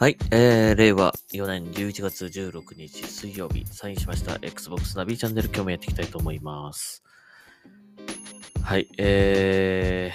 [0.00, 4.38] はい、えー、令和4年11月16日水曜日、サインしました。
[4.40, 7.02] Xbox ナビチャンネル今日もやっていきたいと思います。
[8.62, 10.10] はい、え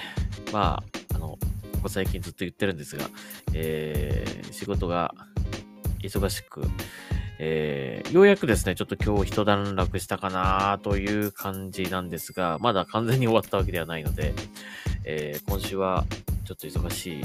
[0.46, 0.82] ー、ま
[1.12, 1.38] あ、あの、こ
[1.84, 3.08] こ最近ずっと言ってるんですが、
[3.54, 5.14] えー、仕事が
[6.02, 6.62] 忙しく、
[7.38, 14.34] えー、ようやくですね、ちょっと今日一段落したかなという感じなんですが、まだ完全に終わったわけではないので、
[15.04, 16.04] えー、今週は
[16.44, 17.22] ちょっと忙しい、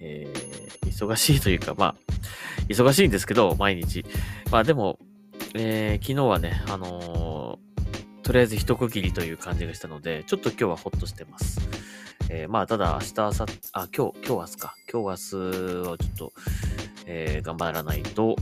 [0.00, 1.94] えー、忙しいというか、まあ、
[2.68, 4.04] 忙しいんですけど、毎日。
[4.50, 4.98] まあでも、
[5.54, 7.64] えー、昨日はね、あのー
[8.24, 11.60] とりあえず一区切りという感じがしたので、ちょっと今日はほっとしてます。
[12.30, 14.74] えーまあ、ただ、明日、明後日、あ、今日、今日明日か。
[14.90, 15.42] 今日明
[15.84, 16.32] 日はちょっと、
[17.04, 18.36] えー頑張らないと、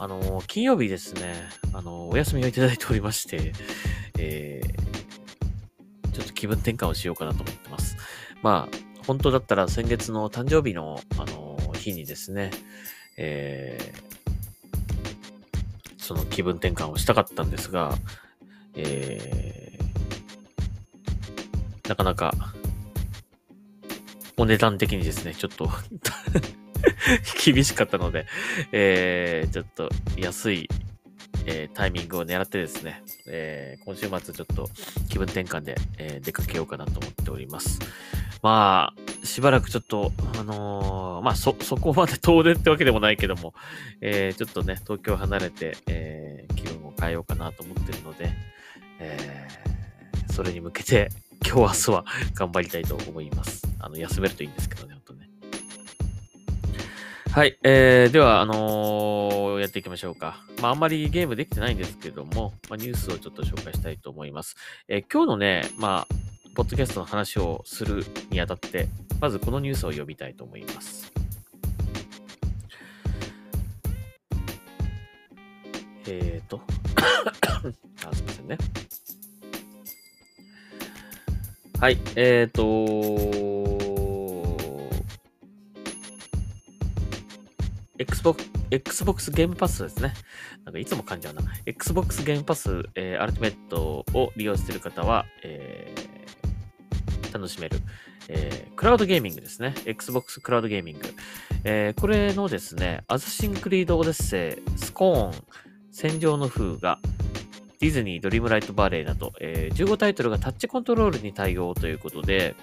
[0.00, 1.32] あのー金曜日ですね、
[1.72, 3.52] あのーお休みをいただいておりまして、
[4.18, 4.82] えー
[6.12, 7.96] ちょっと気分転換をしようかなと思ってます。
[8.42, 12.50] まあ、本当だったら先月の誕生日の、あの日にですね、
[13.16, 14.12] えー
[15.98, 17.94] その気分転換をしたかったんですが、
[18.74, 19.82] えー
[21.88, 22.32] なかなか、
[24.36, 25.70] お値段的にですね、ちょっと
[27.44, 28.26] 厳しかったので、
[28.72, 30.68] えーちょっと安い、
[31.46, 34.68] えータイミングを狙ってですね、えー今週末ちょっと
[35.08, 37.78] 気分転換で、えー出かけようかなと思っております。
[38.42, 43.54] まあ、しばらくちょっと、あのーまあ、そ、そこまで遠出ってわけでもないけども、
[44.00, 48.30] えーちょっとね、東京離れて、えー気分を変えようかなと思ってるので、
[48.98, 51.10] えーそれに向けて、
[51.46, 52.04] 今日明日は
[52.34, 53.62] 頑張りたいと思います。
[53.78, 55.28] あの、休めるといいんですけどね、ほんとね。
[57.30, 60.38] はい、えー、では、あのーやっていきましょうか。
[60.60, 64.56] まあ、あんまりゲームできてないんですけども、まあ、ニュースをちょっと紹介したいと思います。
[64.88, 68.86] えー今日のね、まあ、ポッドキャストの話をするにあたって、
[69.20, 71.10] まずこのニュースを読みたいと思います。
[76.06, 76.60] えーと、
[78.06, 78.58] あ、すいませんね。
[81.80, 82.62] はい、えーと、
[87.98, 90.12] Xbox、Xbox ゲームパスですね。
[90.66, 91.42] なんかいつも噛んじゃうな。
[91.64, 96.11] Xbox ゲームパス、えー、アルティメットを利用している方は、えー
[97.32, 97.78] 楽しめる、
[98.28, 99.74] えークラウドゲーミングですね。
[99.86, 101.14] Xbox クラウドゲーミング。
[101.64, 105.32] えーこれのですね、アサシンクリードオデッセイ、スコーン、
[105.90, 106.98] 戦場のフーガ、
[107.80, 112.54] ディズニー、ドリームライトバレーなど、えー15タイトルがタッチコントロールに対応ということで、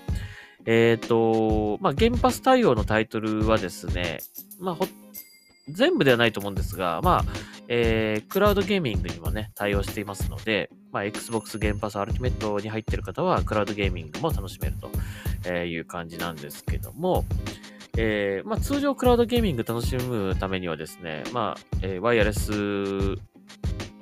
[0.66, 4.20] えっ、と、まあ、ゲームパス対応のタイトルはですね、
[4.60, 4.86] まあ、
[5.74, 7.26] 全部ではないと思うんですが、まあ、
[7.68, 14.76] えークラウドゲーミングにもね、対応していますので、まあ、Xbox ゲームパスアルティメットに入ってる方は、クラウドゲーミングも楽しめる
[15.44, 17.26] という感じなんですけども、
[17.98, 22.52] えーまあ、通常クラウドゲーミング楽しむためにはですね、まあ、えーワイヤレス、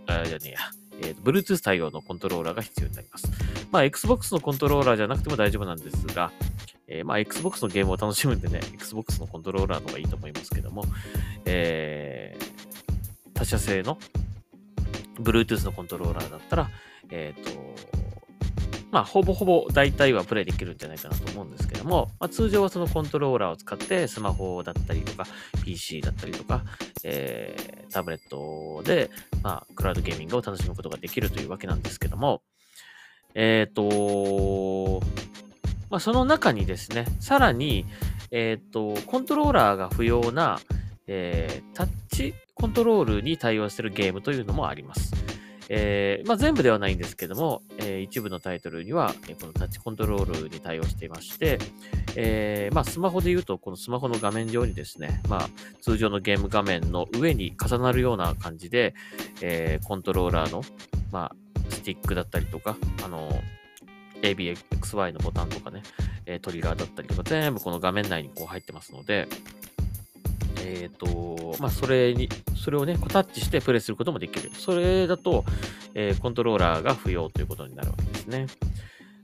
[0.07, 0.59] あじゃねえや、
[1.01, 3.27] えー Bluetooth 対応のコントローラーが必要になります。
[3.71, 6.31] まあ、Xbox のコントローラーじゃなくても大丈夫なんですが、
[6.87, 10.83] えーまあ、Xbox のゲームを楽しむんでね、Xbox のコントローラーの方がいいと思いますけども、
[11.45, 12.57] えー
[13.37, 13.99] 他社製の
[15.19, 16.69] Bluetooth のコントローラーだったら、
[17.11, 17.51] えっ、と、
[18.89, 25.25] まあ、ほぼほぼ大体はプレイできるんじゃないかなと思うんですけども、まあ、通常はそのコントローラーを使ってスマホだったりとか
[25.63, 26.63] PC だったりとか、
[27.03, 29.09] えータブレットで、
[29.43, 32.41] まあ、クラウドゲーミングを楽しむことができるというわけなんですけども、
[33.33, 35.01] えっ、と、
[35.89, 37.85] まあ、その中にですね、さらに、
[38.31, 40.59] えっ、と、コントローラーが不要な、
[41.07, 45.13] えータッチコントロールに対応しているゲームというのもあります。
[45.69, 51.59] えーまあ、全部ではないんですけども、えー一部のタイトルには、えーこのタッチコントロールに対応していまして、
[52.15, 55.49] えーまあ、スマホで言うと、このスマホの画面上にですね、まあ、
[55.81, 58.95] 通常のゲーム画面の上に重なるような感じで、
[59.41, 60.63] えーコントローラーの、
[61.11, 63.29] まあ、スティックだったりとか、あの、
[64.21, 65.83] ABXY のボタンとかね、
[66.25, 69.27] えトリガーだったりとか、全部この画面内にこう入ってますので、
[70.63, 74.51] えっ、と、まあ、それに、それをね、こうタッチしてプレイすることもできる。
[74.53, 75.45] それだと、
[75.93, 78.47] えーコントローラーが不要ということになるわけですね。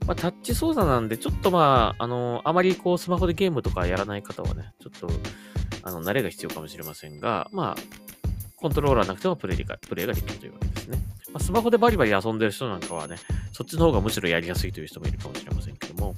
[0.06, 5.08] まあ、タッチ操作なんで、ちょっとまあ、あの、あまりこう、スマホでゲームとかやらない方はね、ちょっと、
[5.82, 8.24] あの、慣れが必要かもしれませんが、まあ、
[8.56, 10.98] コントローラーなくてもプレイがプレイができるというわけですね。
[11.34, 13.16] まあ、スマホでバリバリ遊んでる人なんかはね、
[13.52, 16.14] そっちの方がむしろやりやすいという人もいるかもしれませんけども、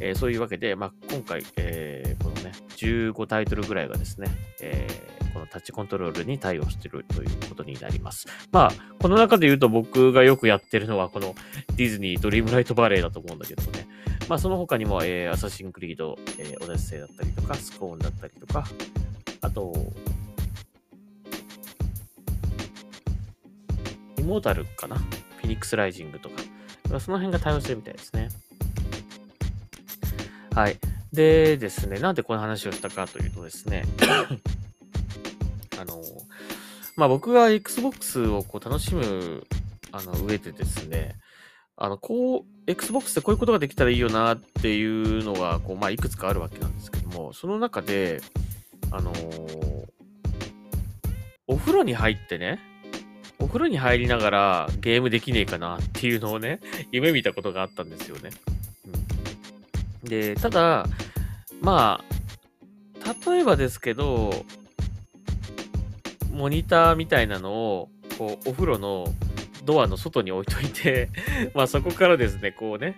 [0.00, 4.28] えーそういうわけで、まあ、今回、えーこのね、15タイトルぐらいがですね、
[4.62, 8.26] えーこのタッチコントロールに対応してるということになります。
[8.52, 11.34] まあ、この中で言うと僕がよくやってるのは、この
[11.76, 13.86] ディズニードリームライトバレーだと思うんだけどね。
[14.28, 18.64] まあ、その他にも、えーアサシンクリード、えーオデッセイだったりとか、スコーンだったりとか、
[19.42, 19.74] あと、
[24.26, 24.96] モータルかな？
[24.96, 26.42] フィニックスライジングとか。
[27.00, 28.28] その辺が対応してるみたいですね。
[30.54, 30.78] はい。
[31.12, 33.84] でですね、なんでこの話をしたかというとですね、
[35.80, 36.02] あの、
[36.96, 39.46] まあ、僕が Xbox をこう楽しむ
[39.92, 41.16] あの上でですね、
[41.76, 48.20] あの、こう、Xbox でこういうことができたらいいよなっていうのが、こう、まあ、いくつかあるわけなんですけども、その中で、
[48.90, 49.86] あのー、
[51.46, 52.58] お風呂に入ってね、
[53.38, 56.60] お風呂に入りながらゲームできねえかなっていうのをね、
[56.92, 58.30] 夢見たことがあったんですよね。
[60.02, 60.86] うん、で、ただ、
[61.60, 62.00] ま
[63.04, 64.44] あ、例えばですけど、
[66.32, 67.88] モニターみたいなのを、
[68.18, 69.06] こう、お風呂の
[69.64, 71.10] ドアの外に置いといて
[71.54, 72.96] まあそこからですね、こうね、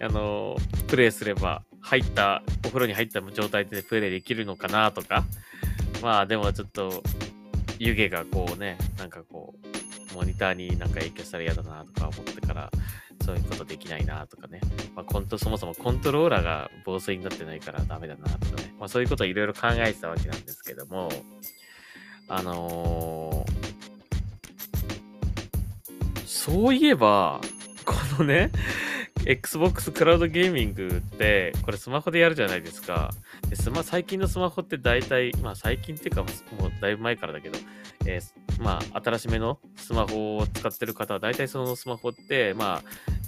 [0.00, 0.56] あの、
[0.88, 5.24] プレイすれば、入った、お風呂に入った状態でプレイできるのかなとか、
[6.00, 7.02] まあでもちょっと、
[7.78, 9.54] 湯気がこうね、なんかこ
[10.12, 12.70] う、モニターになんか影響したら嫌だなとか思ってから、
[13.24, 14.60] そういうことできないなとかね。
[14.94, 18.74] まあ、コント、そもそもコントローラーが防水になってないからダメだなとかね。
[18.78, 21.08] まあ、そういうことをいろいろ考えてたわけなんですけども、
[22.28, 27.40] あのー、そういえば、
[27.84, 28.50] このね、
[29.24, 33.10] Xbox クラウドゲーミングって、これスマホでやるじゃないですか。
[33.48, 36.28] でスマ最近のスマホって大体、まあ最近っていうか、も
[36.68, 37.58] うだいぶ前からだけど、
[38.06, 42.82] えー、まあ新しめのスマホを使ってる方は大体そのスマホって、ま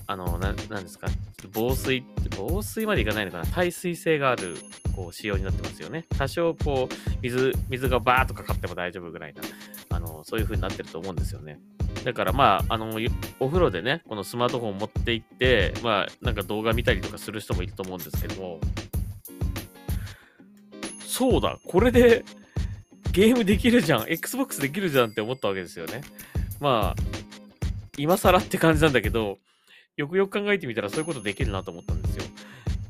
[0.07, 1.07] あ、あの、ななんですか、
[1.53, 2.05] 防水、
[2.37, 4.57] 防水までいかないのかな、耐水性がある
[4.95, 6.07] こう仕様になってますよね。
[6.19, 9.43] 多少こう、水、水がバーっとかかっても大丈夫ぐらいな、
[9.91, 11.61] あの、そういう風になってると思うんですよね。
[12.05, 12.99] だからまあ、あの、
[13.41, 18.61] お風呂でね、このスマートフォンを持って行って、まあ、なんか動画見たりとかする人もいると思うんですけども、
[21.07, 22.25] そうだ、これで
[23.13, 26.03] ゲームできるじゃん、Xbox できるじゃんって思ったわけですよね。
[26.61, 27.03] まあ、
[27.97, 29.39] 今更って感じなんだけど、
[29.97, 32.25] よくよく考えてみたらそういうことできるなと思ったんですよ。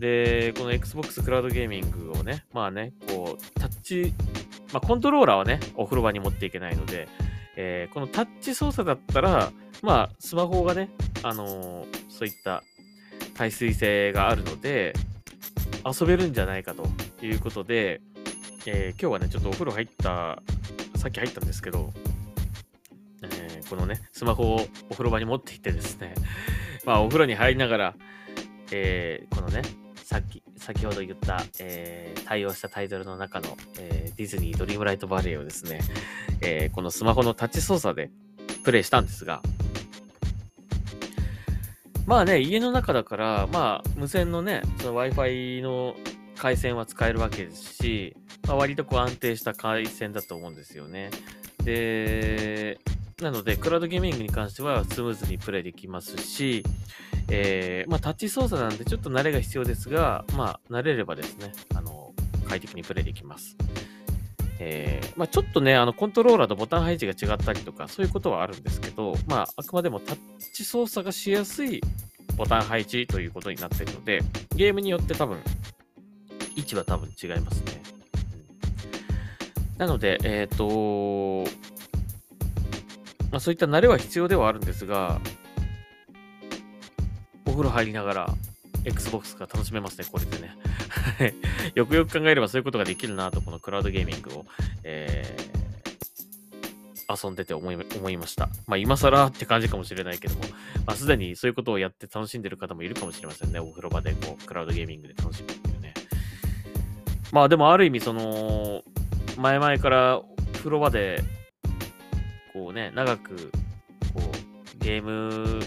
[0.01, 4.15] で、この Xbox クラウドゲーミングをね、まあね、こう、タッチ、
[4.73, 7.09] まあコントローラーはね、お風呂場に持っていけないので、
[7.57, 9.53] えー、このタッチ操作だったら、
[9.83, 10.91] まあ、スマホがね、
[11.23, 12.63] あのー、そういった
[13.35, 14.95] 耐水性があるので、
[15.85, 16.87] 遊べるんじゃないかと
[17.25, 18.01] いうことで、
[18.67, 20.43] えー、今日はね、ちょっとお風呂入った、
[20.97, 21.93] さっき入ったんですけど、
[23.23, 26.15] え、このね、スマホをお風呂場に持っていってですね、
[26.85, 27.95] まあ、お風呂に入りながら、
[28.71, 29.63] え、このね、
[30.15, 35.81] さっき、先ほど言った、えー、対応したタイトルの中の、えー、ディズニードリームライトバレーをですね、
[36.41, 38.13] えー、このスマホのタッチ操作で
[38.63, 39.43] プレイしたんですが、
[42.07, 45.97] まあね、家の中だから、まあ、無線のね、その Wi-Fi の
[46.37, 48.17] 回線は使えるわけですし、
[48.47, 51.11] まあ、割とこう安定した回線だと思うんですよね。
[51.65, 52.79] で、
[53.21, 56.65] なので、クラウドゲーミングに関してはスムーズにプレイできますし、
[57.31, 62.13] えー、まあ、タッチ操作なんでちょっと慣れが必要ですが、まあ、慣れればですね、あの、
[62.49, 63.57] 快適にプレイできます。
[64.59, 70.19] えー、まあ、ちょっとね、あの、コントローラーとボタン配置が違ったりとか、そういうことはあるんですけど、まあ、あくまでもタッ
[70.53, 71.81] チ操作がしやすい
[72.37, 74.23] ボタン配置ということになっているので、
[74.55, 75.39] ゲームによって多分、
[76.57, 77.83] 位置は多分違いますね。
[79.79, 81.51] なので、えっ、ー、と、
[83.35, 85.21] まあ、そういった慣れは必要ではあるんですが、
[87.47, 88.35] お風呂入りながら
[88.85, 90.55] Xbox が楽しめますね、これでね。
[91.75, 94.47] よくよく考えればそういうことができるなと、このクラウドゲーミングを、
[94.85, 98.51] えー、遊んでて思い思いました。
[98.69, 100.43] まあ今更って感じかもしれないけども、
[100.87, 103.59] まあすでにそういうことをやって楽しんでる方もいるかもしれませんね。
[103.59, 105.93] お風呂場でこう、クラウドゲーミングで楽しむっていうね。
[107.33, 108.85] まあでもある意味その、
[109.37, 110.23] 前々から
[110.53, 111.21] 風呂場で、
[112.55, 113.51] こうね、長く、
[114.15, 115.61] こう、ゲーム、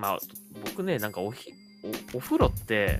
[0.00, 0.18] まあ、
[0.64, 1.52] 僕ね、なんかおひ
[2.12, 2.98] おお風呂って、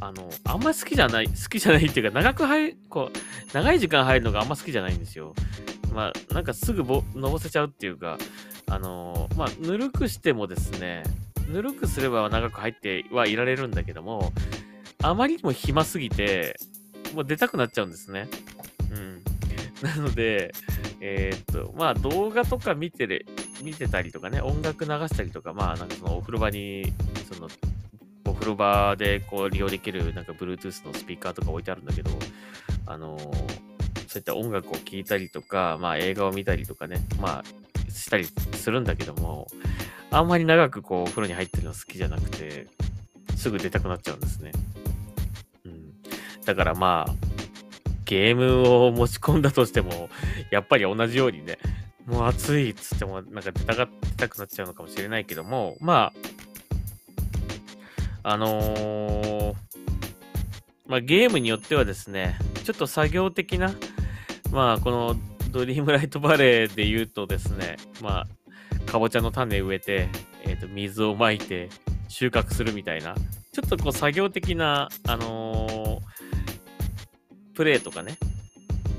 [0.00, 5.32] あの、あんまり好きじゃない、好きじゃないっていうか、長く入こう、長い時間入るのがあんま好きじゃないんですよ。
[5.94, 8.18] まあ、なんかすぐぼのぼせちゃうっていうか、
[8.68, 11.04] あのまあ、ぬるくしてもですね、
[11.48, 14.32] ぬるくすれば長く入ってはいられるんだけども、
[15.02, 16.58] あまりにも暇すぎて、
[17.14, 18.28] もう出たくなっちゃうんですね。
[18.90, 19.22] うん。
[19.82, 20.52] なので、
[21.00, 23.26] えー、っと、まあ動画とか見てる、
[23.62, 26.92] 見てたりとかね、音楽流したりとか、まあなんかそのお風呂場に、
[27.32, 27.48] その、
[28.26, 32.10] お風呂場でこう利用できるなんか Bluetooth のスピーカーとか置いてあるんだけど、
[32.86, 33.22] あのー、
[34.08, 39.46] そういった音楽を聴いたりとか、まあ映画を見たりとかね、まあしたりするんだけども、
[40.10, 42.66] あんまり長くこうお風呂に入ってるの好きじゃなくて、
[43.36, 44.52] すぐ出たくなっちゃうんですね。
[45.64, 45.92] うん。
[46.44, 47.29] だからまあ、
[48.10, 50.10] ゲームを持ち込んだとしても、
[50.50, 51.58] やっぱり同じようにね、
[52.06, 56.12] もう暑いっつっても、なんか出たが出たくなっちゃうのかもしれないけども、ま
[58.24, 59.54] あ、あのー、
[60.88, 63.72] まあ、ゲームによってはですね、ちょっと作業的な、
[64.50, 65.14] まあ、この
[65.52, 68.26] ドリームライトバレーで言うとですね、ま
[68.88, 70.08] あ、かぼちゃの種植えて、
[70.42, 71.68] えっ、ー、と、水をまいて、
[72.08, 73.14] 収穫するみたいな、
[73.52, 75.69] ちょっとこう作業的な、あの、
[77.60, 78.16] プレイとかね、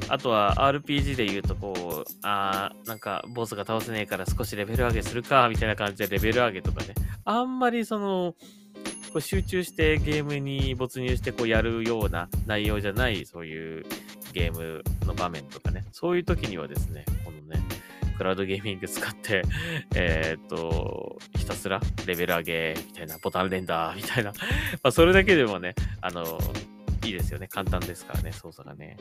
[0.08, 6.94] あとは RPG で言うと、こう、あなんか、ボスが倒せねえから少しレベル上げするか、みたいな感じでレベル上げとかね。
[7.26, 8.36] あんまりその、
[9.14, 13.84] こう集中してゲームに没入してこうやるような内容じゃない、そういう
[14.32, 15.84] ゲームの場面とかね。
[15.92, 17.60] そういう時にはですね、このね、
[18.16, 19.42] クラウドゲーミング使って、
[19.96, 24.32] えー、っと、ひたすらレベル上げみたいな、ボタン連打みたいな。
[24.84, 26.40] まあ、それだけでもね、あの、
[27.06, 27.48] いいですよね。
[27.48, 28.98] 簡単ですからね、操作がね。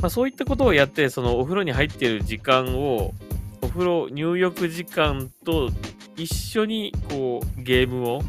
[0.00, 3.12] まあ、そういったことをやって、そのお風呂に入っている時間を、
[3.60, 5.70] お風呂入浴時間と
[6.16, 8.22] 一緒に、こう、ゲームを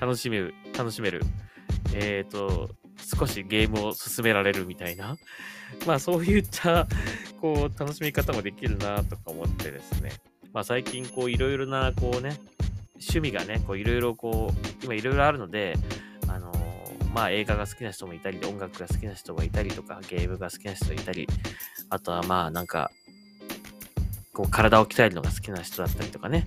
[0.00, 1.22] 楽しめる、楽しめる。
[1.94, 2.70] えっ、ー、と、
[3.18, 5.16] 少しゲームを進められるみたいな。
[5.86, 6.86] まあ、そういった、
[7.40, 10.12] こう、楽しみ方もできるなとか思ってですね。
[10.52, 12.38] まあ、最近、こう、いろいろな、こうね、
[12.94, 15.74] 趣味がね、こう、いろいろこう、今いろいろあるので、
[16.28, 16.52] あの
[17.16, 21.26] まあ映画が好きな人もいたり、音楽が好きな人がいたりとか、ゲームが好きな人がいたり、
[21.88, 22.90] あとはまあなんか、
[24.34, 26.46] こう体を鍛えるのが好きな人だったりとかね。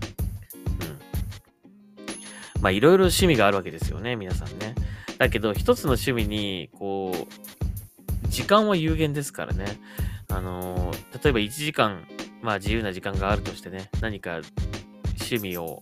[2.58, 2.62] うん。
[2.62, 4.76] まあいろいろ趣味があるわけですよね、皆さんね。
[5.18, 9.66] だけど一つの趣味に、こう、時間は有限ですからね。
[10.28, 12.08] あのー、例えば1時間、
[12.44, 14.42] まあ自由な時間があるとしてね、何か
[15.18, 15.82] 趣味を、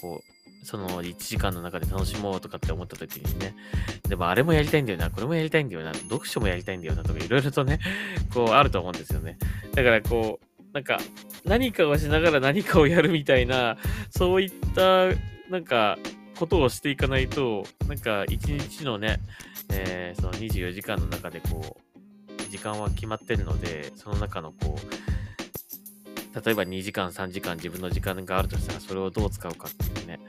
[0.00, 0.31] こう、
[0.62, 3.54] その1時間の中で楽しもうとかって思った時にね、
[4.08, 7.80] でもあれもやりたいんだよな、これもやりたいんだよな、読書もやりたいんだよなとかいろいろとね、
[8.32, 9.38] こうあると思うんですよね。
[9.74, 10.98] だからこう、なんか
[11.44, 13.76] 何かをしながら何かをやるみたいな、
[14.10, 15.08] そういった
[15.50, 15.98] なんか
[16.38, 19.18] ことをしていかないと、なんか一日のね、
[19.70, 30.20] えー、その24時間の中でこう、時間は決まってるので、その中のこう、例えば2時間、3時間自分の時間があるとしたら、それをどう使うかっていうね、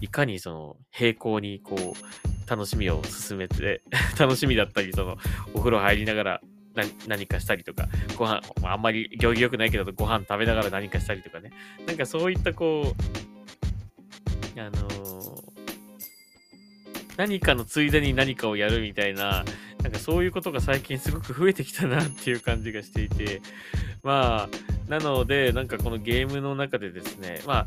[0.00, 3.82] いかにその平行にこう楽しみを進めて
[4.18, 5.18] 楽しみだったりその
[5.54, 6.40] お風呂入りながら
[7.06, 11.50] 何かしたりとか、ご飯、あんまり行儀良くないけど、ご飯食べながら何かしたりとかね。
[11.86, 12.94] なんかそういったこ
[14.56, 15.42] う、あのー、
[17.16, 19.44] 何かのついでに何かをやるみたいな、
[19.82, 23.42] なんかそういうことが最近すごく増えてきたなっていう感じがしていて、
[24.02, 24.48] まあ、
[24.88, 27.66] なので、なんかこのゲームの中でですね、まあ、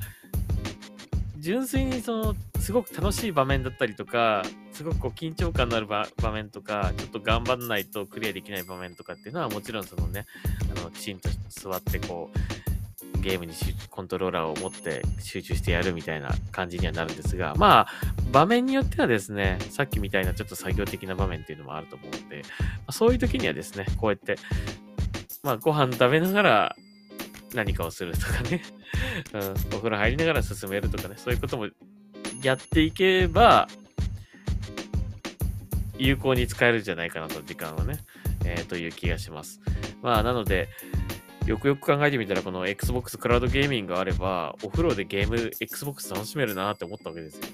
[1.43, 10.25] 純粋にその、すごく楽しい場面だったりとか、すごくこう緊張感のある場面とか、ちょっと頑張んないとクリアできない場面とかっていうのはもちろんそのね、
[10.73, 13.53] あの、きちんと座ってこう、ゲームに
[13.89, 17.87] コントローラーを持って集中してやるみたいな感じにはなるんですが、まあ、
[18.31, 22.43] 場面によってはですね、さっきみたいなちょっと作業的な場面っていうのもあると思うので、
[22.87, 24.37] ま、そういう時にはですね、こうやって、
[25.43, 26.75] まあ、ご飯食べながら
[27.53, 28.61] 何かをするとかね。
[29.33, 31.67] うん、お風呂入りながら進めるとかね、そういうことも
[32.41, 33.67] やっていけば、
[35.97, 37.99] 有効に使えるんじゃないかなと、時間をね、
[38.45, 39.61] えー、という気がします。
[40.01, 40.69] まあ、なので、
[41.45, 47.49] よくよく考えてみたら、この Xbox クラウドゲーミングがあれば、お風呂でゲーム Xbox 楽しめるなって思ったわけですよ、ね。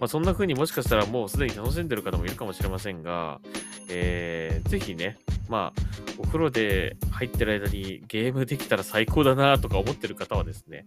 [0.00, 3.40] まあ、そんな風にもしかしたらもうすでに楽しんでる方もいるかもしれませんが、
[3.88, 5.18] えー、ぜひね、
[5.50, 5.82] まあ、
[6.16, 10.86] お風呂で入ってる間にゲームできたら最高だなとか思ってる方はですね、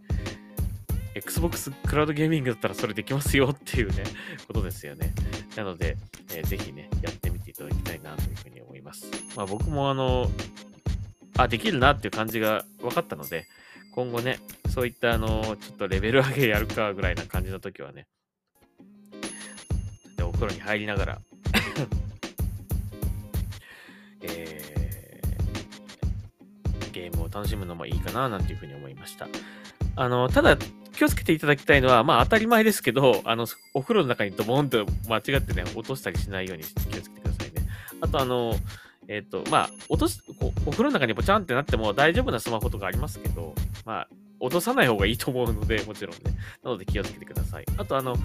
[1.16, 4.04] Xbox クラウドゲーミングだったらそれできますよっていうね、
[4.48, 5.14] ことですよね。
[5.58, 5.98] なので、
[6.34, 9.12] えー、ぜひね、やってみていただきたいなというふうに思います。
[9.36, 10.32] まあ僕もあの、
[11.38, 13.46] あ、できるなっていう感じが分かったので、
[13.94, 14.40] 今後ね、
[14.70, 18.08] そういったあの、ちょっとレベル上げやるかぐらいな感じの時はね、
[20.16, 21.22] でお風呂に入りながら
[24.24, 29.28] えー、ゲームを楽しむのもいいかななんていうふうに思いました。
[29.96, 30.58] あの、ただ、
[30.94, 37.68] 気をつけていただきたいのは、まあ当たり前ですけど、あの、お風呂の中にドボンと間違ってね、落としたりしないように気をつけてくださいね。
[38.02, 38.56] あと、あの、
[39.08, 40.24] えっ、ー、と、まあ、落とす、
[40.66, 43.54] お風呂の中にポチャンってなっても大丈夫なスマホとかありますけど、
[43.86, 44.08] まあ、
[44.40, 46.38] 落とさない方がいいと思うので、もちろんね。
[46.64, 47.66] なので気をつけてください。
[47.78, 48.16] あと、あの、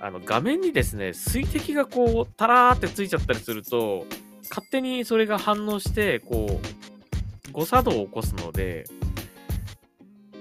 [0.00, 4.06] あの画面にですね、水滴がこう、タラーってついちゃったりすると、
[4.48, 8.84] 勝手にそれが反応して、こう、誤作動を起こすので、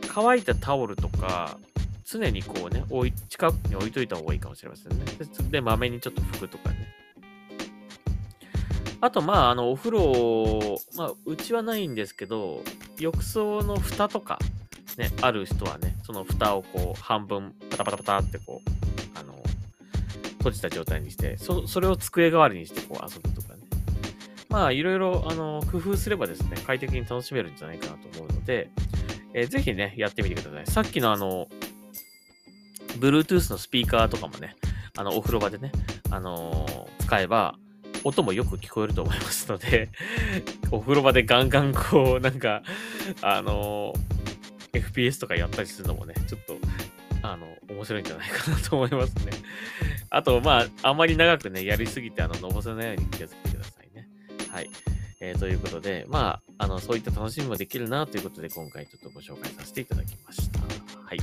[0.08, 1.58] 乾いたタオルとか、
[2.06, 5.06] 常にこうね、置い近くに置いといた方がいいかもしれませんね。
[5.50, 6.88] で、まめにちょっと拭くとかね。
[9.00, 12.64] あと、まあ、あの、お風呂、まあ、うちはないんですけど、
[12.98, 14.40] 浴槽の蓋とか、
[14.98, 19.36] ね、ある人はね、その蓋をこう、半分、パタパタパタってこう、あの、
[20.40, 23.57] 閉じた状態にして、そそれを机代わりにしてこう遊ぶとかね。
[24.50, 28.70] まあ、いろいろ、あの、工夫すればですね、快適に楽しめるんじゃないかなと思うので、
[29.34, 30.68] えー、ぜひね、やってみてください。
[30.68, 31.48] さっきのあの、
[33.00, 34.56] Bluetooth のスピーカーとかもね、
[34.98, 35.72] あの、お風呂場でね、
[36.10, 37.56] あのー、使えば、
[38.04, 39.90] 音もよく聞こえると思いますので
[40.72, 42.64] お風呂場でガンガンこう、なんか、
[43.22, 46.58] あのー、FPS とかやったりするのもね、ちょっと、
[47.22, 49.32] あの、面白いんじゃないかなと思いますね。
[50.10, 53.77] あと、まあ、あまり長くね、やりすぎて、あの、のぼせないように気をつけてください。
[54.58, 54.72] はい。
[55.20, 60.60] えー、ということで、まあ、あの、そういった楽しみもできるなということで、今回ちょっとご紹介させていただきました。
[60.60, 61.20] はい。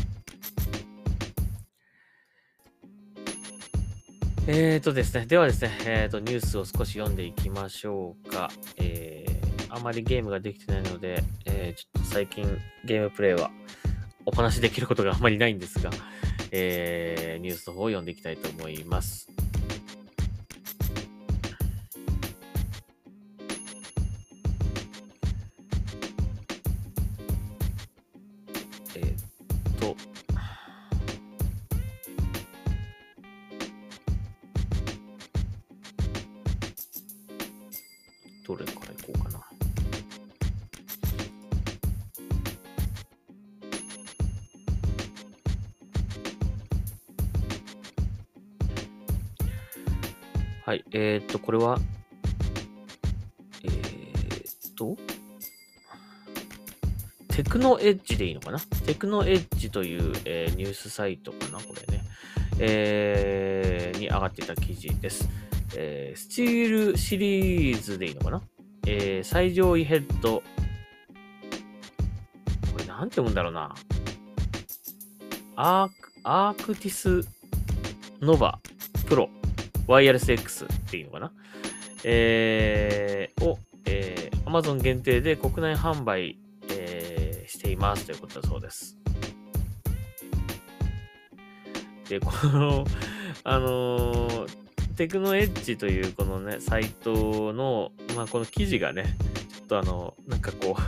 [4.46, 8.52] えーとですね、ではですね、えーと、ニュースを少し読んでいきましょうか。
[8.76, 12.44] えー、あまりゲームができてないので、えー、ちょっと最近
[12.84, 13.50] ゲームプレイは
[14.26, 15.90] お話しできることがあまりないんですが、
[16.52, 19.28] えー、ニュースの方を読んでいきたいと思います。
[54.74, 54.96] と、
[57.28, 58.60] テクノエッジでいいのかな？
[58.86, 61.58] テクノエッジという、えー、ニュースサイトかな？
[61.58, 62.02] これね。
[62.60, 65.28] えー、に上がってた記事です。
[65.76, 68.40] えー、スチールシリーズでいいのかな？
[68.86, 70.44] えー、最上位ヘッド。
[72.72, 73.74] これなんて読むんだろうな。
[75.56, 77.28] アーク、アークティス
[78.20, 78.60] ノバ
[79.06, 79.28] プロ
[79.88, 81.32] ワイヤレス X っていうのかな？
[82.04, 86.38] えー、を、え、Amazon 限定で国内販売、
[86.70, 88.96] えー、していますということだそうです。
[92.08, 92.84] で、この、
[93.42, 94.64] あのー
[94.94, 99.16] テクノエッジというこのね、サイトの、まあ、この記事がね、
[99.52, 100.82] ちょっとあの、なんかこう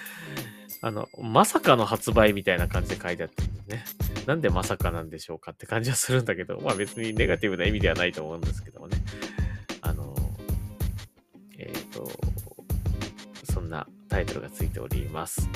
[0.80, 3.84] あの、まさかの発売みたいな感じで書いてあってね。
[4.24, 8.96] なんでまさかなんでしょうかって感じはするんだけど、まあ別にネガティブな意味ではないと思うんですけどもね。
[14.14, 15.48] タイトルがついております。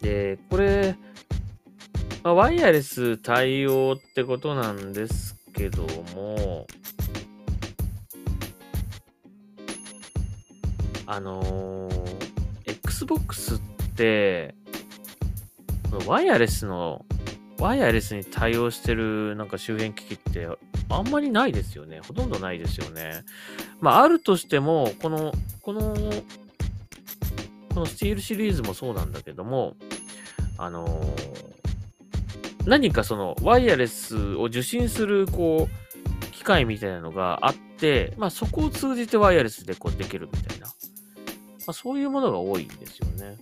[0.00, 0.96] で、これ、
[2.24, 6.66] まあ、ワイヤレス対応ってことなんですけども、
[11.06, 12.28] あのー、
[12.64, 13.58] Xbox っ
[13.94, 14.56] て、
[16.08, 17.04] ワイヤレスの、
[17.60, 20.48] ワイヤレスに対応してるなんか周辺機器って
[20.88, 22.00] あんまりないですよね。
[22.00, 23.22] ほとんどないですよね。
[23.80, 25.94] まあ、あるとしても、この、この、
[27.74, 29.76] このスティールシリーズもそうなんだけども、
[30.58, 31.50] あのー
[32.66, 40.72] 何かそのワイヤレスを受信するこう機械みたいなのがあって、まあ、そこを通じてワイヤレスでこうできるみたいな、ま
[41.68, 43.36] あ、そういうものが多いんですよね。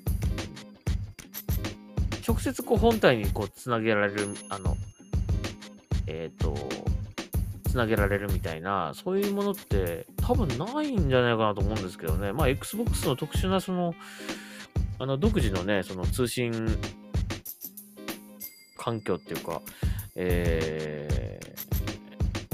[2.26, 4.76] 直接こう本体にこうつなげられる、あの、
[6.06, 6.54] えっ、ー、と、
[7.68, 12.32] つなげられるみたいな、そういうものって多分ないんじゃないかなと思うんですけどね。
[12.32, 13.94] まあ、Xbox の特殊なその、
[14.98, 16.52] あの、独自のね、その通信
[18.76, 19.60] 環境っていうか、
[20.16, 21.38] え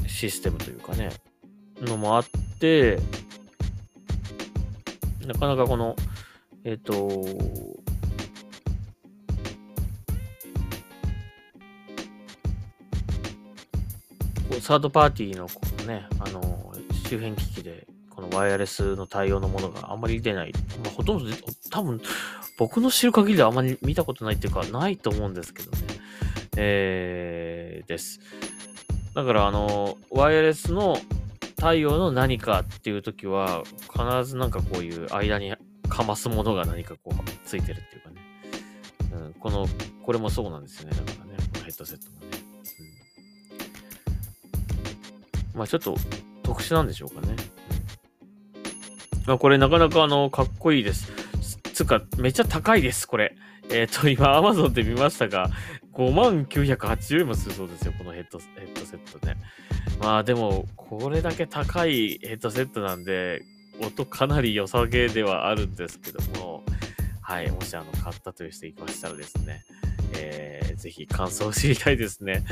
[0.03, 1.11] ー、システムというかね、
[1.81, 2.24] のもあっ
[2.59, 2.98] て、
[5.27, 5.96] なかなかこの、
[6.64, 7.84] えっ、ー、と、
[14.64, 16.72] サードパーティーのこのね、あの、
[17.07, 20.53] 周辺機器で、このワイヤレスの対応のものがあんまり出ない。
[20.83, 21.31] まあ、ほとんど、
[21.70, 22.00] 多分、
[22.57, 25.77] 僕の知る限りではあんまり見たことないっていうか、ないと思うんですけどね。
[26.57, 28.20] えー、です。
[29.14, 30.96] だから、あの、ワイヤレスの
[31.57, 35.55] 対応の何かっていう時は、必ずなんかこういう間に
[35.90, 38.16] かますものが何かこうついてるっていうかね。
[39.12, 39.66] うん、この、
[40.03, 40.96] これもそうなんですよね。
[40.96, 42.27] だからね、このヘッドセットもね。
[42.81, 42.94] うん、
[45.55, 45.97] まあちょっと
[46.43, 47.37] 特殊なんでしょうかね。
[49.27, 51.12] まあこれなかなかあの、かっこいいです。
[51.75, 53.37] つか、めっちゃ高いです、これ。
[53.71, 55.51] えっ、ー、と、今、Amazon で見ましたが、
[55.93, 59.37] 5万980円もするそうですよ、このヘッドヘッドセットね。
[60.01, 63.43] まあでも、これだけ高いヘッドセットなんで、
[63.81, 66.64] 音かなり良さげではあるんですけども、
[67.21, 69.64] はい、もしあの、買ったという人いましたらですね、
[70.17, 72.45] えー、ぜひ感想を知りたいですね。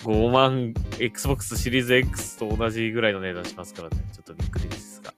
[0.00, 5.12] 5万、Xbox シリーズ X と同じぐらいの値段しますからね、ちょっとびっくりですが。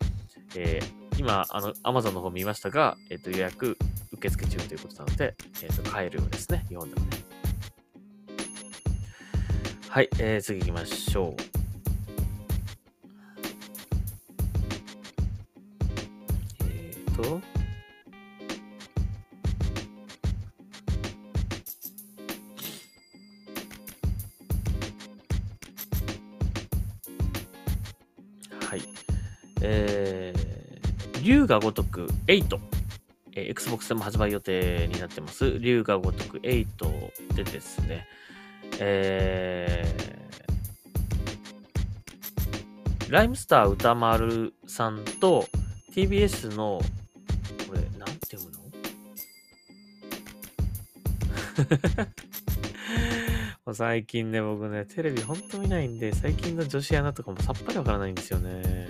[0.55, 3.77] えー、今、あの、Amazon の方見ましたが、えっ、ー、と、予約
[4.12, 7.16] 受付中ということなので、えっ、ー、と、買えるようですね、日本でもね。
[9.88, 11.57] はい、えー、次行きましょう。
[17.16, 17.56] と、はい。
[29.68, 32.59] えー、竜が如く8。
[33.35, 35.59] えー、Xbox でも発売予定になってます。
[35.59, 38.07] 竜が如く8でですね、
[38.79, 45.46] えー、ライムスター歌丸さんと
[45.92, 46.81] TBS の
[48.29, 48.57] て読む
[53.66, 53.74] の？
[53.74, 58.88] 最近ね、僕ね、テレビほんと見ないんで、最近の女子アナとかもさっぱりわからないんですよね。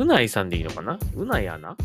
[0.00, 0.98] うないさんでいいのかな？
[1.14, 1.76] うないアナ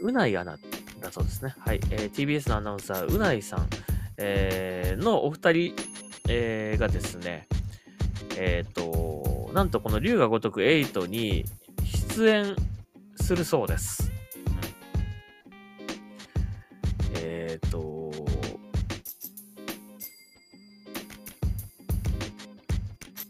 [0.00, 0.58] うないアナ
[1.00, 1.54] だそうですね。
[1.58, 1.80] はい。
[1.90, 3.66] えー、TBS のアナウンサー、うないさん、
[4.18, 5.74] えー、のお二人、
[6.28, 7.48] えー、がですね、
[8.36, 11.46] えっ、ー、と、なんとこの龍が如く8に
[12.10, 12.56] 出演
[13.16, 14.12] するそうです。
[14.46, 14.54] うん、
[17.16, 18.03] えっ、ー、と、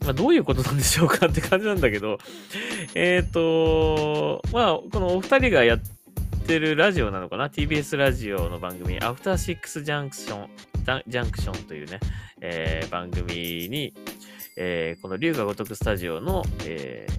[0.04, 2.18] まあ、どういうことなんでしょうかって感じなんだけど、
[2.94, 5.78] えっ、ー、と、まあ、このお二人がやっ
[6.46, 10.50] てるラジオなのかな ?TBS ラジオの番組、アフターシックスジャンクション、
[11.06, 12.00] ジャンクションというね、
[12.40, 13.94] えー、番組に、
[14.56, 17.14] えー、この龍が如くスタジオの、えー、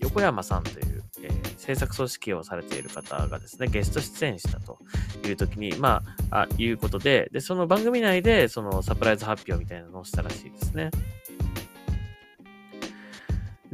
[0.00, 4.78] 横山さんという、えー、制作組織をされている方がですね、ゲスト出演したと
[5.26, 10.90] いう時に、まあ、あいうことで、で、その番組内で、そのサプライズ発表みたいなのをしたらしいですね。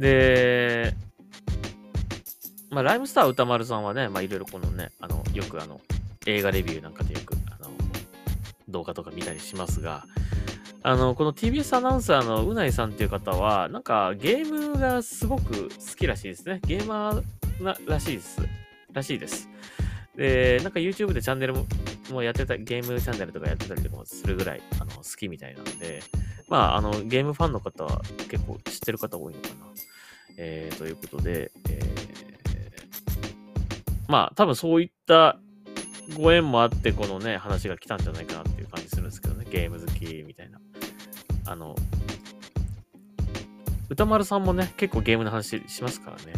[0.03, 0.93] で、
[2.69, 5.79] まあ、ライムスター歌丸さんはね、まあ、いろいろこのね、あの、よくあの、
[6.25, 7.71] 映画レビューなんかでよく、あの、
[8.67, 10.03] 動画とか見たりしますが、
[10.81, 16.59] あの、この TBS アナウンサーのうないさんっていう方は、なんかゲームがすごく好きらしいですね。
[16.67, 18.41] ゲーマーならしいです。
[18.91, 19.47] らしいです。
[20.17, 21.65] で、なんか YouTube でチャンネルも
[22.11, 26.01] もやってた、ゲームチャンネルとかやってたりとかもするぐらい、あの、好きみたいなんで、
[26.49, 29.63] まあ、あの、ゲームファンの方は結構知ってる方多いのかな。
[30.37, 31.83] えー、ということで、えー、
[34.07, 35.37] まあ、多分そういった
[36.17, 40.59] ご縁もあって、このね、話が来たんじゃないかなっていう感じするんですけどね、ゲーム好きみたいな。
[41.45, 41.75] あの、
[43.89, 46.33] 歌丸さんもね、結構ゲームの話しますからね。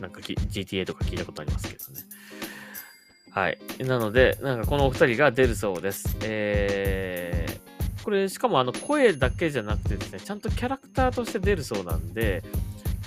[0.00, 2.02] なんか GTA とか聞いたことありますけどね。
[3.30, 3.58] はい。
[3.80, 6.16] なので、なんかこのお二人が出るそうです。
[6.22, 12.42] えー、これしかもあの声だけじゃなくてですね、ちゃんとキャラクターとして出るそうなんで、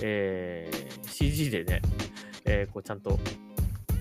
[0.01, 1.82] えー、CG でね、
[2.45, 3.19] えー、こうちゃんと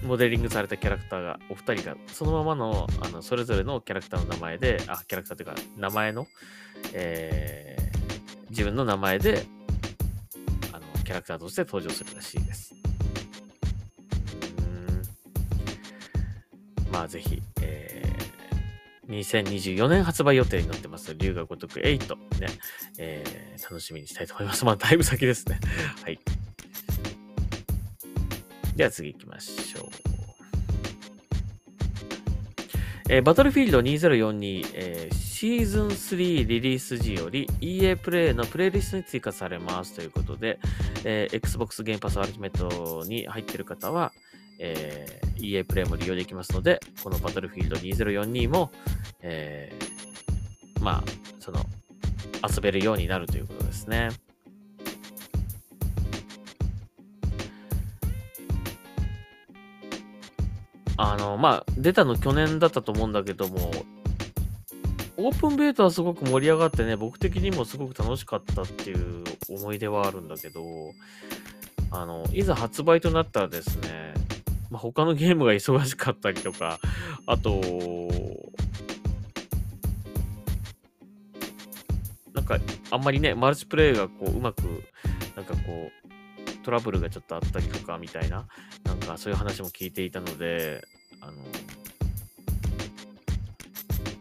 [0.02, 6.26] モデリングされたキャラクターが、お二人が、そのままの、あの、それぞれのキャラクターの名前で、あ、キャラクターというか、名前の、
[6.94, 9.44] えー、自分の名前で、
[10.72, 12.74] あの、キャラクターとして登場するらしいです。
[16.88, 16.92] うん。
[16.92, 17.42] まあ、ぜひ、
[19.10, 22.46] 2024年発売予定になってます、龍が如く8、ね、
[22.98, 24.64] えー、楽しみにしたいと思います。
[24.64, 25.58] まあ、だいぶ先ですね。
[26.02, 26.18] はい。
[28.76, 30.10] では次行きましょう。
[33.12, 40.60] えー、バトルフィールド2042、えー、シーズン3リリース時より EA プレイのプレイリストに追加されますということで、
[41.04, 44.12] えー、Xbox ゲームパスアルティメットに入っている方は、
[44.60, 48.70] えー、EA プレイも利用できますので、このバトルフィールド2042も、
[49.22, 51.04] えー、まあ、
[51.40, 51.60] その、
[52.48, 54.10] 遊べるようになるということですね。
[60.98, 63.70] あの、まあ、出たの去年だったと思うんだけども、
[65.16, 70.62] オープンベータはすごく盛り上がってね、僕的にもすごく楽しかったっていう思い出はあるんだけど、
[71.90, 74.09] あの、いざ発売となったらですね、
[74.70, 76.78] まあ、他のゲームが忙しかったりとか、
[77.26, 77.60] あと、
[82.32, 82.58] なんか、
[82.90, 84.62] あんまりね、マルチプレイがこう、うまく、
[85.36, 86.00] なんかこう、
[86.62, 88.46] トラブルがちょっとあったりとかみたいな、
[88.84, 90.82] なんかそういう話も聞いていたので、
[91.20, 91.32] あの、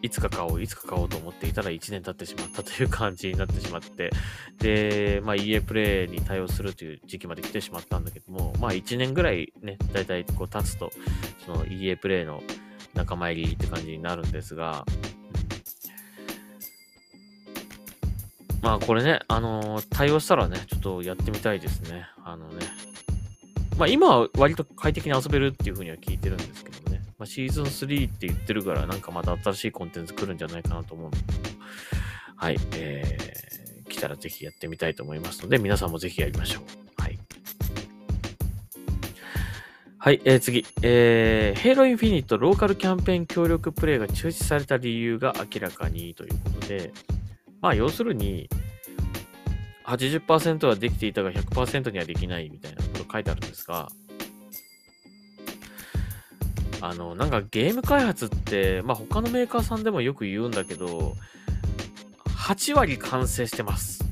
[0.01, 4.11] いつか買おう、いつか買おうと思っていたら1年経ってしまったという感じになってしまって、
[4.59, 10.91] で、まあ EA プレイに対応するという時期まで来てしまったんだけども、まあ1年ぐらいね、だいたいこう経つと、
[11.45, 12.41] その EA プレイの
[12.93, 14.85] 仲間入りって感じになるんですが、
[18.61, 22.05] まあこれね、あのー、対応したらね、ちょっとやってみたいですね。
[22.23, 22.65] あのね。
[23.77, 26.68] まあ今は割と快適に遊べるっていう風には聞いてるんですけど。
[27.19, 31.17] まあシーズン3って言ってるからなんかまた新しいコンテンツ来るんじゃないかなと思うんで。
[32.37, 32.57] はい。
[32.75, 37.01] えー、来たらぜひやってみたいと思いますので、皆さんもぜひやりましょう。
[37.01, 37.19] はい。
[39.97, 40.65] はい、えー、次。
[40.81, 46.93] えー、ヘイロインフィニットローカルキャンペーン協力プレイが中止された理由が明らかにということで、
[47.59, 48.49] まあ、要するに、
[49.85, 53.89] 80%はできていたが100%にはできないみたいなこと書いてあるんですが、
[56.81, 61.15] あの、なんかゲーム開発って、まあ他のメーカーさんでもよく言うんだけど、
[62.25, 64.03] 8割完成してます。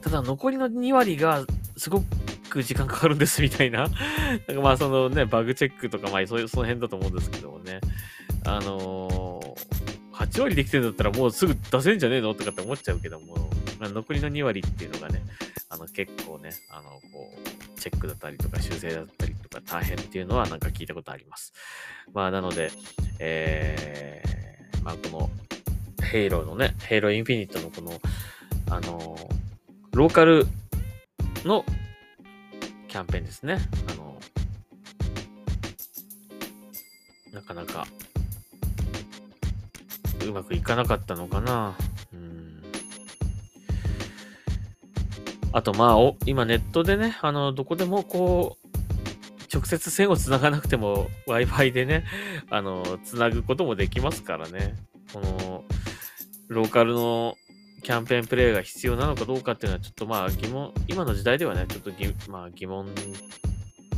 [0.00, 1.44] ただ残りの2割が
[1.76, 2.02] すご
[2.48, 3.88] く時間かかるんですみたいな。
[4.48, 7.80] なんかまあそのね、バグチェックとかまあそういうその辺だと思うんですけどもね。
[8.44, 9.56] あの
[10.12, 15.22] 8割できてるんだったらもうすぐ出せんじゃねえのとかって思っちゃうけども、まあ、残りの2割っていうのがね、
[15.68, 17.32] あの結構ね、あの、こ
[17.76, 21.52] う、チェックだったりとか修正だったり大変っていうのはなんか聞いたことあります。
[22.12, 22.70] まあなので、
[23.18, 25.30] えー、まあこの、
[26.04, 28.00] ヘイローのね、ヘイローインフィニットのこの、
[28.70, 29.16] あの、
[29.92, 30.46] ローカル
[31.44, 31.64] の
[32.88, 33.58] キャンペーンですね。
[33.90, 34.18] あの、
[37.32, 37.86] なかなか
[40.26, 41.74] うまくいかなかったのかな。
[42.12, 42.62] うん。
[45.52, 48.61] あと、まあ、お、今ネットでね、あの、どこでもこう、
[49.52, 52.04] 直接線を繋がなくても Wi-Fi でね、
[52.50, 54.74] あの、繋ぐこともできますからね。
[55.12, 55.64] この、
[56.48, 57.36] ローカルの
[57.82, 62.86] キャンペーンプレイが必要なのかどうかっていうのはちょっとまあ疑問、今の時代ではね、ちょっとぎ、まあ、疑問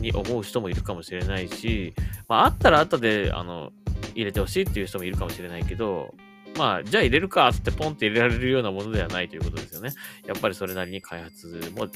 [0.00, 1.94] に思う人もいるかもしれないし、
[2.28, 3.70] まああったら後で、あの、
[4.14, 6.14] 入れてほしいっていう人もいるかもしれないけど、
[6.56, 9.92] まあ、じゃあ入れるかってポンって入れられるようなものではないということですよね。
[10.26, 11.88] やっぱりそれなりに開発も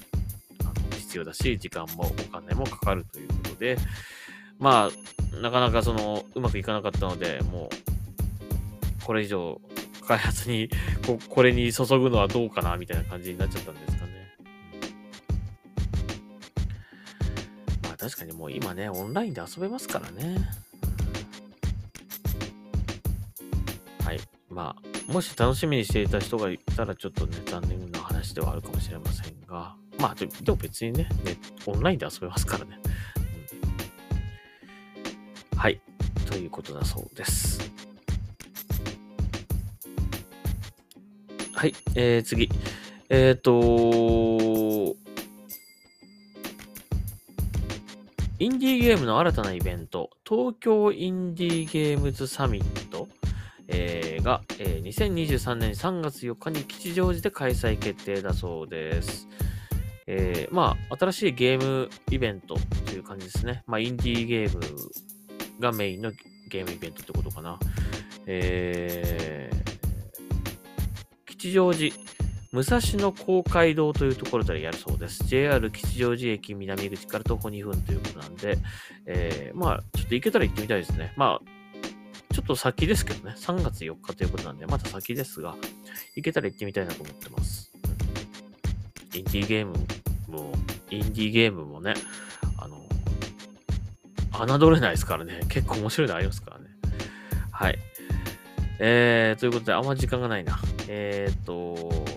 [0.90, 3.76] 必要だし、時間もお金もかかるというで、
[4.58, 7.68] まあ、なかなかその、うまくいかなかったので、も
[9.02, 9.60] う、これ以上、
[10.06, 10.70] 開発に
[11.06, 14.36] こ、これに注ぐのはどうかな、みたいな感じになっちゃったんですかね。
[17.82, 20.50] まあ確かにもう今ね、オンラインで遊べますからね。
[24.04, 24.74] はいま
[25.08, 32.78] あ、もし楽しみにしていた人がいたらちょっとね、残念な話ではあるかもしれませんが、まあ、でも別にねね、オンラインで遊べますからね。
[35.58, 35.80] はい。
[36.30, 37.58] ということだそうです。
[41.52, 41.74] はい。
[41.96, 42.48] えー、次。
[43.08, 44.96] えっ、ー、と
[48.38, 53.08] インディーゲームの新たなイベント、東京インディーゲームズサミット
[53.66, 59.26] えー、が、えー、2023年3月4日に吉祥寺で開催決定だそうです。
[60.06, 62.54] えー、まあ、新しいゲームイベント
[62.86, 63.64] という感じですね。
[63.66, 64.62] まあ、インディーゲーム
[65.58, 66.12] がメインの
[66.48, 67.58] ゲームイベントってことかな。
[68.26, 71.94] えー、吉祥寺、
[72.52, 75.24] 武蔵野公会堂というところでやるそうです。
[75.26, 78.58] JR 吉祥寺駅南口から徒歩2分ということなんで、
[79.06, 81.12] えー、まあ、ちょっと行けたら行ってみたいですね。
[81.16, 85.56] まあ、ちょっと先ですけどね、3月4日ということなんで、まだ先ですが、
[86.14, 87.72] 行けたら行ってみたいなと思ってます。
[89.14, 89.72] インディーゲーム
[90.28, 90.52] も、
[90.90, 91.94] インディーゲームもね、
[94.32, 96.66] 侮れないですからね、結構面白いのありますからね。
[97.50, 97.78] はい。
[98.80, 100.58] えー、ということで、あんま時間がないな。
[100.86, 101.74] えーと、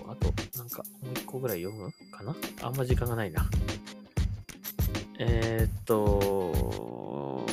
[0.08, 2.36] あと、なんか、もう一個ぐらい読むかな？
[2.62, 3.48] あんま時間がないな。
[5.18, 7.46] えーと、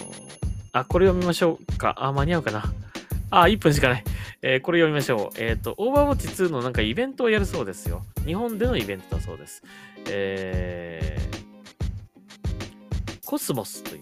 [0.71, 1.95] あ、これ読みましょうか。
[1.97, 2.63] あ、間に合うかな。
[3.31, 4.03] あ、1分しかない。
[4.41, 5.37] えー、これ読みましょう。
[5.37, 8.05] えっ、ー、と、オーバーウォッチ2のなんかイベントをやるそうですよ。
[8.25, 9.63] 日本でのイベントだそうです。
[10.07, 14.01] えー、コスモスという、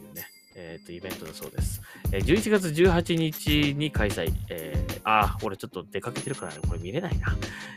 [0.59, 1.81] えっ、と、イベントだそうです。
[2.11, 4.33] えー、11月18日に開催。
[4.49, 7.35] えー、あ、俺ちょっと出かけてるからこれ見れないな。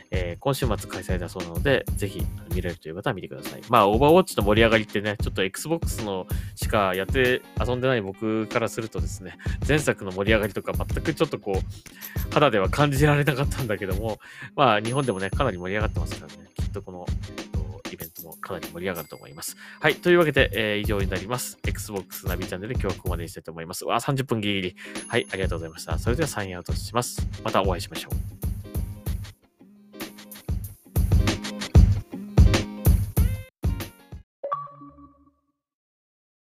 [0.09, 3.61] えー、今週末開催だそうなので、ぜひ見れるという方は見てください。
[3.69, 14.17] まあ、オーバーウォッチの盛り上がりってね、ちょっと Xbox のしかやって遊んでない僕からするとですね、前作の盛り上がりとか全くちょっとこう、肌では感じられなかったんだけども、
[14.55, 17.05] まあ、日本でもね、かなり盛り上がってますからね、きっとこの、
[18.33, 19.57] かなり盛り上がると思います。
[19.79, 19.95] はい。
[19.95, 21.57] というわけで、えー以上になります。
[21.65, 23.85] Xbox ナビチャンネル今日はここまでにしたいと思います。
[23.85, 24.75] わあ、30分ギリギリ。
[25.07, 25.27] はい。
[25.31, 25.97] ありがとうございました。
[25.99, 27.27] それではサインアウトします。
[27.43, 28.40] またお会いしましょう。